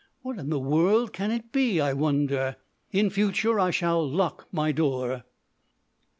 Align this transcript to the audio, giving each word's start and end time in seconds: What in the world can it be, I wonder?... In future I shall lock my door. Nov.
What 0.23 0.39
in 0.39 0.49
the 0.49 0.57
world 0.59 1.13
can 1.13 1.29
it 1.29 1.51
be, 1.51 1.79
I 1.79 1.93
wonder?... 1.93 2.55
In 2.91 3.11
future 3.11 3.59
I 3.59 3.69
shall 3.69 4.03
lock 4.09 4.47
my 4.51 4.71
door. 4.71 5.09
Nov. 5.11 5.23